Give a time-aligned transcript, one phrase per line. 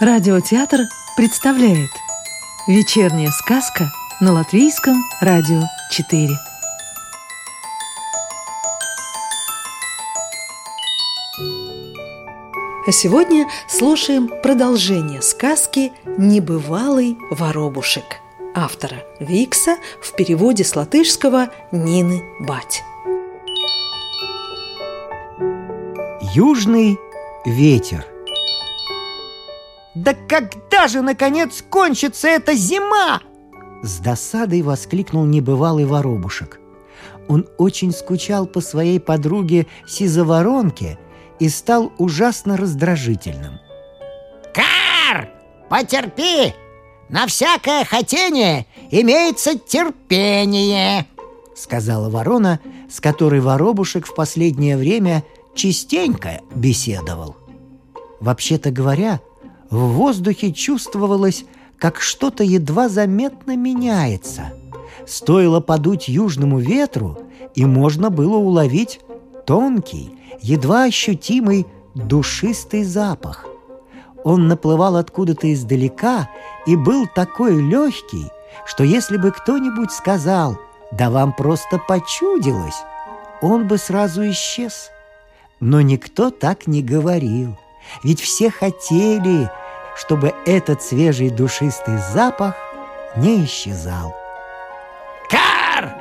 [0.00, 0.82] Радиотеатр
[1.16, 1.90] представляет
[2.68, 3.90] Вечерняя сказка
[4.20, 6.28] на Латвийском радио 4
[12.86, 18.20] А сегодня слушаем продолжение сказки «Небывалый воробушек»
[18.54, 22.84] автора Викса в переводе с латышского Нины Бать.
[26.36, 27.00] Южный
[27.44, 28.06] ветер
[30.04, 33.20] Да когда же, наконец, кончится эта зима?
[33.82, 36.60] С досадой воскликнул небывалый воробушек.
[37.28, 40.98] Он очень скучал по своей подруге Сизоворонке
[41.40, 43.58] и стал ужасно раздражительным.
[44.54, 45.30] Кар!
[45.68, 46.54] Потерпи!
[47.08, 51.06] На всякое хотение имеется терпение!»
[51.56, 55.24] Сказала ворона, с которой воробушек в последнее время
[55.56, 57.36] частенько беседовал.
[58.20, 59.20] Вообще-то говоря,
[59.70, 61.44] в воздухе чувствовалось,
[61.78, 64.52] как что-то едва заметно меняется.
[65.06, 67.18] Стоило подуть южному ветру,
[67.54, 69.00] и можно было уловить
[69.46, 70.10] тонкий,
[70.40, 73.46] едва ощутимый душистый запах.
[74.24, 76.28] Он наплывал откуда-то издалека
[76.66, 78.26] и был такой легкий,
[78.66, 80.58] что если бы кто-нибудь сказал
[80.92, 82.82] «да вам просто почудилось»,
[83.40, 84.90] он бы сразу исчез.
[85.60, 87.56] Но никто так не говорил,
[88.02, 89.50] ведь все хотели,
[89.96, 92.54] чтобы этот свежий душистый запах
[93.16, 94.14] не исчезал.
[95.28, 95.94] Кар!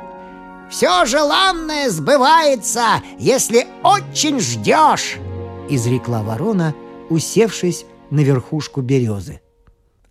[0.69, 5.17] Все желанное сбывается, если очень ждешь!»
[5.69, 6.73] изрекла ворона,
[7.09, 9.41] усевшись на верхушку березы.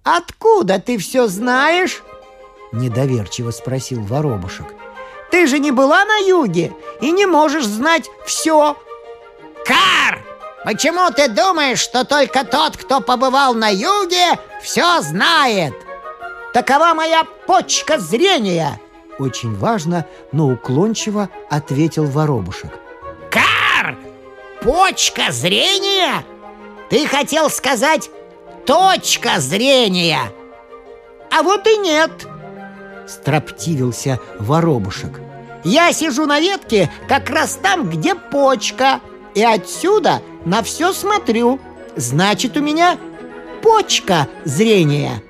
[0.07, 2.05] Откуда ты все знаешь?
[2.71, 4.67] Недоверчиво спросил воробушек.
[5.33, 8.77] Ты же не была на юге и не можешь знать все.
[9.67, 10.25] Кар!
[10.67, 15.75] Почему ты думаешь, что только тот, кто побывал на юге, все знает?
[16.53, 18.81] Такова моя почка зрения.
[19.21, 22.73] Очень важно, но уклончиво ответил воробушек.
[23.31, 23.97] Кар!
[24.61, 26.25] Почка зрения?
[26.91, 28.11] Ты хотел сказать
[28.65, 30.33] точка зрения
[31.31, 32.11] А вот и нет
[33.07, 35.21] Строптивился воробушек
[35.63, 39.01] Я сижу на ветке как раз там, где почка
[39.35, 41.61] И отсюда на все смотрю.
[41.97, 42.99] Значит, у меня
[43.63, 45.23] почка зрения.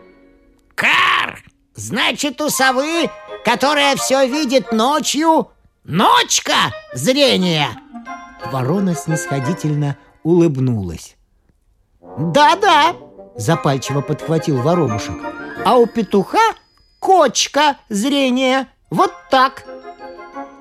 [0.75, 1.43] Кар!
[1.75, 3.11] Значит, у совы,
[3.45, 5.51] которая все видит ночью,
[5.85, 6.55] ночка
[6.93, 7.69] зрения!
[8.53, 11.17] Ворона снисходительно улыбнулась.
[12.19, 12.95] Да-да,
[13.37, 15.17] запальчиво подхватил воробушек
[15.65, 16.55] А у петуха
[16.99, 18.69] кочка зрения.
[18.91, 19.65] Вот так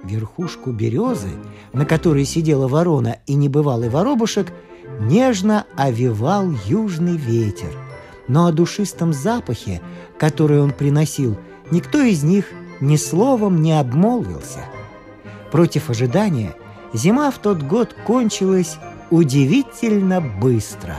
[0.06, 1.32] Верхушку березы,
[1.74, 4.54] на которой сидела ворона и небывалый воробушек,
[5.00, 7.76] нежно овивал южный ветер.
[8.28, 9.82] Но о душистом запахе,
[10.18, 11.38] который он приносил,
[11.72, 12.46] никто из них
[12.80, 14.60] ни словом не обмолвился.
[15.52, 16.56] Против ожидания
[16.94, 18.78] зима в тот год кончилась
[19.10, 20.98] удивительно быстро.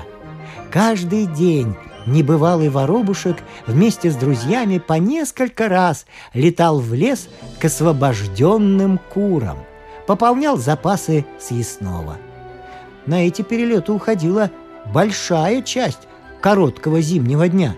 [0.76, 6.04] Каждый день небывалый воробушек вместе с друзьями по несколько раз
[6.34, 9.60] летал в лес к освобожденным курам,
[10.06, 12.18] пополнял запасы съестного.
[13.06, 14.50] На эти перелеты уходила
[14.92, 16.00] большая часть
[16.42, 17.74] короткого зимнего дня.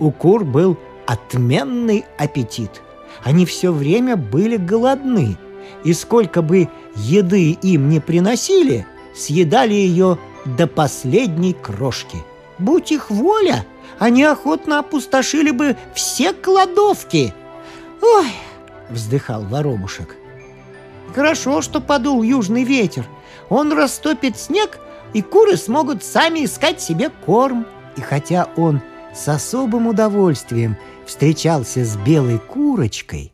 [0.00, 0.76] У кур был
[1.06, 2.82] отменный аппетит.
[3.22, 5.36] Они все время были голодны,
[5.84, 12.18] и сколько бы еды им не приносили, съедали ее до последней крошки.
[12.58, 13.66] Будь их воля,
[13.98, 17.34] они охотно опустошили бы все кладовки.
[18.00, 18.26] Ой,
[18.88, 20.16] вздыхал воробушек.
[21.14, 23.06] Хорошо, что подул южный ветер.
[23.48, 24.78] Он растопит снег,
[25.12, 27.66] и куры смогут сами искать себе корм.
[27.96, 28.80] И хотя он
[29.14, 30.76] с особым удовольствием
[31.06, 33.32] встречался с белой курочкой,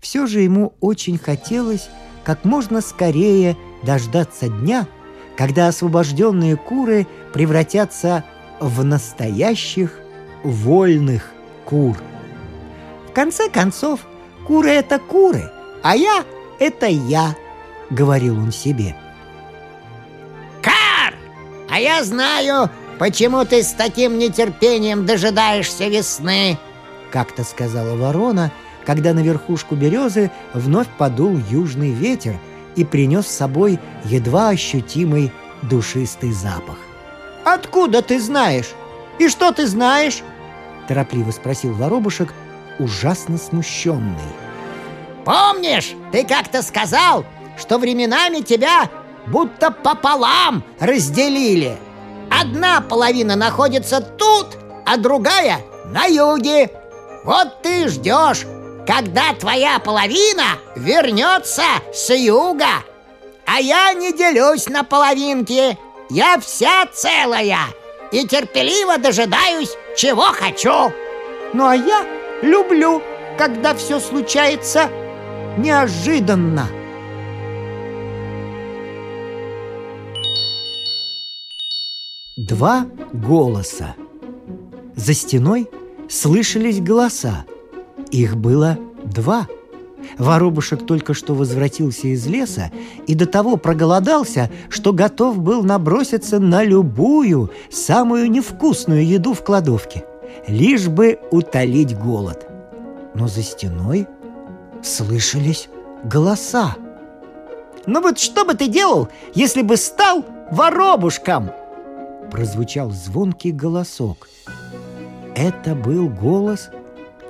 [0.00, 1.88] все же ему очень хотелось
[2.24, 4.86] как можно скорее дождаться дня,
[5.36, 8.24] когда освобожденные куры превратятся
[8.60, 9.98] в настоящих
[10.42, 11.30] вольных
[11.64, 11.96] кур.
[13.08, 14.00] В конце концов,
[14.46, 15.50] куры— это куры,
[15.82, 16.24] а я—
[16.60, 17.34] это я,—
[17.90, 18.96] говорил он себе.
[20.62, 21.14] Кар!
[21.70, 26.58] А я знаю, почему ты с таким нетерпением дожидаешься весны
[27.10, 28.50] Как-то сказала ворона,
[28.84, 32.36] когда на верхушку березы вновь подул южный ветер
[32.76, 35.32] и принес с собой едва ощутимый
[35.62, 36.76] душистый запах.
[37.44, 38.70] Откуда ты знаешь?
[39.18, 40.22] И что ты знаешь?
[40.88, 42.32] Торопливо спросил воробушек,
[42.78, 44.18] ужасно смущенный.
[45.24, 47.24] Помнишь, ты как-то сказал,
[47.56, 48.90] что временами тебя
[49.26, 51.78] будто пополам разделили
[52.40, 56.70] Одна половина находится тут, а другая на юге.
[57.24, 58.44] Вот ты ждешь,
[58.86, 62.82] когда твоя половина вернется с юга.
[63.46, 65.78] А я не делюсь на половинки,
[66.10, 67.58] я вся целая
[68.12, 70.92] и терпеливо дожидаюсь, чего хочу.
[71.52, 72.04] Ну а я
[72.42, 73.02] люблю,
[73.38, 74.88] когда все случается
[75.58, 76.68] неожиданно.
[82.36, 83.94] Два голоса.
[84.96, 85.70] За стеной
[86.08, 87.44] слышались голоса.
[88.14, 89.48] Их было два.
[90.18, 92.70] Воробушек только что возвратился из леса
[93.08, 100.04] и до того проголодался, что готов был наброситься на любую, самую невкусную еду в кладовке,
[100.46, 102.46] лишь бы утолить голод.
[103.16, 104.06] Но за стеной
[104.80, 105.68] слышались
[106.04, 106.76] голоса.
[107.84, 111.50] «Ну вот что бы ты делал, если бы стал воробушком?»
[112.30, 114.28] Прозвучал звонкий голосок.
[115.34, 116.70] Это был голос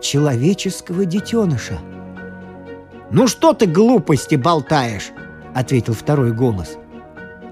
[0.04, 1.78] человеческого детеныша.
[3.10, 5.10] «Ну что ты глупости болтаешь?»—
[5.54, 6.76] ответил второй голос.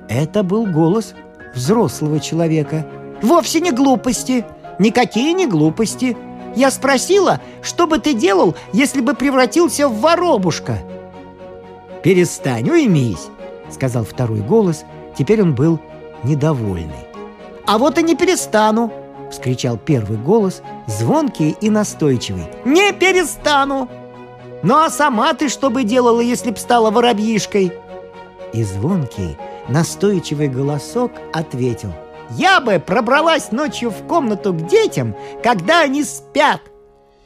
[0.08, 1.14] Это был голос
[1.54, 2.86] взрослого человека.
[3.22, 4.44] «Вовсе не глупости!
[4.78, 6.16] Никакие не глупости!
[6.54, 10.78] Я спросила, что бы ты делал, если бы превратился в воробушка?»
[12.02, 13.28] «Перестань, уймись!»—
[13.70, 14.84] сказал второй голос.
[15.16, 15.80] Теперь он был
[16.24, 17.06] недовольный.
[17.66, 18.92] «А вот и не перестану!»—
[19.32, 22.44] вскричал первый голос, звонкий и настойчивый.
[22.64, 23.88] «Не перестану!»
[24.62, 27.72] «Ну а сама ты что бы делала, если б стала воробьишкой?»
[28.52, 29.36] И звонкий,
[29.68, 31.92] настойчивый голосок ответил.
[32.30, 36.60] «Я бы пробралась ночью в комнату к детям, когда они спят!»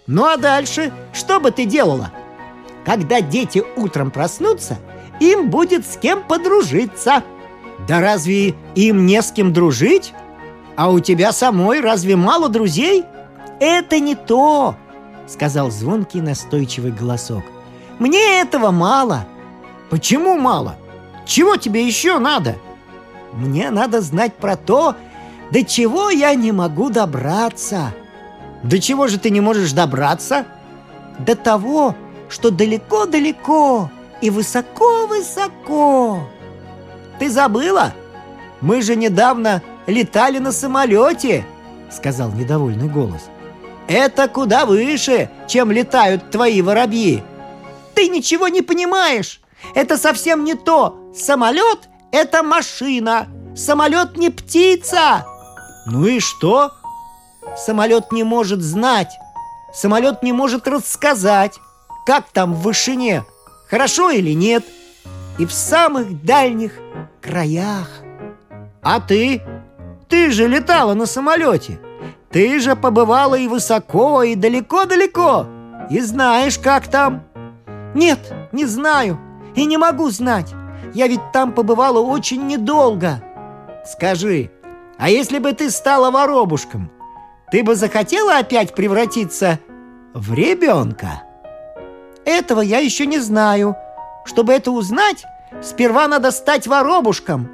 [0.07, 2.13] «Ну а дальше что бы ты делала?»
[2.85, 4.79] «Когда дети утром проснутся,
[5.21, 7.23] им будет с кем подружиться!»
[7.87, 10.15] «Да разве им не с кем дружить?»
[10.77, 13.05] А у тебя самой разве мало друзей?
[13.61, 14.77] Это не то,
[15.27, 17.43] сказал звонкий настойчивый голосок.
[17.99, 19.27] Мне этого мало.
[19.89, 20.77] Почему мало?
[21.25, 22.57] Чего тебе еще надо?
[23.33, 24.95] Мне надо знать про то,
[25.51, 27.95] до чего я не могу добраться.
[28.63, 30.45] До чего же ты не можешь добраться?
[31.19, 31.95] До того,
[32.29, 33.91] что далеко-далеко
[34.21, 36.29] и высоко-высоко.
[37.19, 37.95] Ты забыла?
[38.61, 41.45] Мы же недавно летали на самолете!»—
[41.91, 43.23] сказал недовольный голос.
[43.89, 47.23] «Это куда выше, чем летают твои воробьи!»
[47.95, 49.41] «Ты ничего не понимаешь!
[49.75, 51.13] Это совсем не то!
[51.17, 53.27] Самолет— это машина!
[53.57, 55.25] Самолет не птица!»
[55.87, 56.73] «Ну и что?»
[57.57, 59.13] «Самолет не может знать!
[59.73, 61.59] Самолет не может рассказать,
[62.05, 63.25] как там в вышине,
[63.69, 64.65] хорошо или нет,
[65.39, 66.73] и в самых дальних
[67.21, 67.89] краях!»
[68.83, 69.43] «А ты?»
[70.09, 71.81] Ты же летала на самолете.
[72.31, 75.47] Ты же побывала и высоко, и далеко-далеко.
[75.91, 77.25] И знаешь, как там.
[77.95, 79.19] Нет, не знаю.
[79.55, 80.55] И не могу знать.
[80.95, 83.23] Я ведь там побывала очень недолго.
[83.85, 84.51] Скажи,
[84.99, 86.91] а если бы ты стала воробушком,
[87.51, 89.61] ты бы захотела опять превратиться
[90.15, 91.23] в ребенка?
[92.25, 93.77] Этого я еще не знаю.
[94.25, 95.25] Чтобы это узнать,
[95.63, 97.49] сперва надо стать воробушком.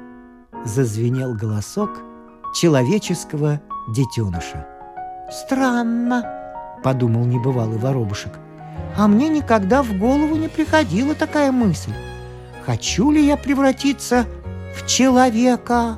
[0.65, 2.01] Зазвенел голосок,
[2.53, 4.67] человеческого детеныша.
[5.31, 6.23] «Странно»,—
[6.83, 8.33] подумал небывалый воробушек.
[8.95, 11.91] «А мне никогда в голову не приходила такая мысль.
[12.65, 14.25] Хочу ли я превратиться
[14.77, 15.97] в человека?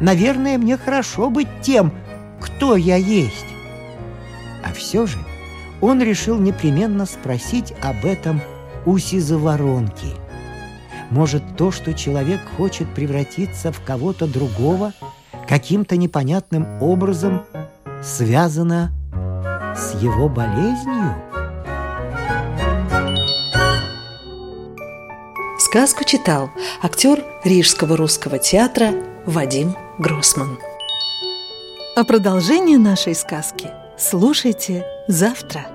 [0.00, 1.92] Наверное, мне хорошо быть тем,
[2.40, 3.46] кто я есть».
[4.64, 5.18] А все же
[5.80, 8.40] он решил непременно спросить об этом
[8.86, 10.14] у сизоворонки.
[11.10, 14.92] Может, то, что человек хочет превратиться в кого-то другого—
[15.48, 17.44] каким-то непонятным образом
[18.02, 18.92] связано
[19.76, 21.14] с его болезнью?
[25.58, 26.50] Сказку читал
[26.82, 28.92] актер Рижского русского театра
[29.26, 30.58] Вадим Гроссман.
[31.96, 35.73] А продолжение нашей сказки слушайте завтра.